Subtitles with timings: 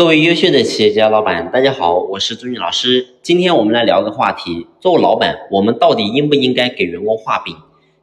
[0.00, 3.06] 各位优秀的企业家老板，大家好，我是朱俊老师。
[3.20, 7.54] 今天我们来聊个话题：作为老板，我们到底应不应该给员工画饼？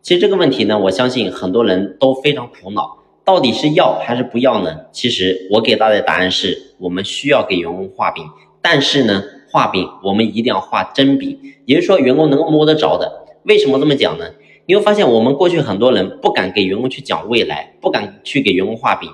[0.03, 4.75] 其实这个问题呢，我相信很多人都非常苦恼，到底是要还是不要呢？
[4.91, 8.23] 其实我给大家的答案是，我们需要给员工画饼，
[8.61, 13.11] 但是呢，画饼我们一定要画真饼，也就是说员工能够摸得着的。
[13.45, 14.25] 为什么这么讲呢？
[14.67, 19.09] 你会发现，我们过去很多人不敢给员工去讲未来，不敢去给员工画饼。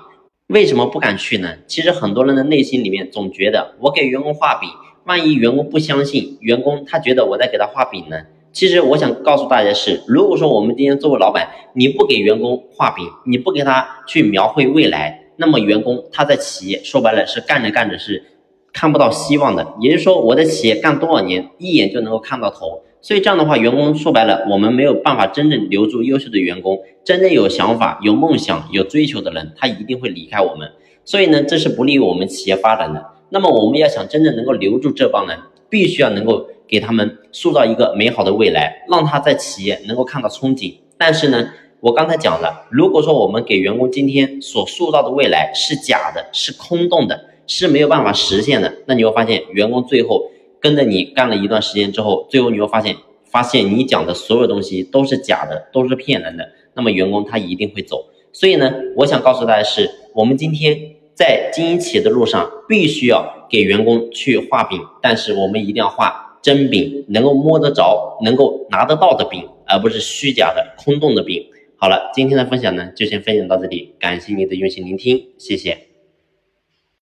[0.48, 1.56] 为什么不敢去呢？
[1.66, 4.68] 其实很多人的内心里面总觉得，我给员工画饼，
[5.06, 8.18] 万一员工不相信，员工他觉得我在给他画饼呢？
[8.52, 18.22] 其实我想告诉大家是，如果说我们今天作为老板，你不给员工画饼，你不给他去描绘未来，那么员工他在企业说白了是干着干着是
[18.70, 19.74] 看不到希望的。
[19.80, 22.82] 也就是说，我在企业干多少年，一眼就能够看到头。
[23.04, 30.72] 所以这样的话，员工说白了，我们没有办法真正留住优秀的员工，真正有想法、有梦想、有追求的人，他一定会离开我们。
[31.04, 33.04] 所以呢，这是不利于我们企业发展的。
[33.28, 40.76] 那么我们要想真正能够留住这帮人，必须要能够给他们塑造一个美好的未来，让他在企业能够看到憧憬。
[40.96, 50.30] 但是呢，我刚才讲了，如果说我们给员工今天所塑造的未来是假的，是空洞的，是没有办法实现的，那你会发现员工最后。
[50.64, 52.96] 跟着你干了一段时间之后，最后你会发现，
[53.30, 56.52] 发现你讲的所有东西都是假的，都是骗人的。
[56.72, 58.06] 那么员工他一定会走。
[58.32, 60.74] 所以呢，我想告诉大家是，我们今天
[61.12, 71.44] 在经营企业的路上，必须要给员工去画饼，但是我们一定要画真饼，能够摸得着、能够拿得到的饼，而不是虚假的、空洞的饼。
[71.76, 75.93] 好了，今天的分享呢，就先分享到这里，感谢你的用心聆听，谢谢。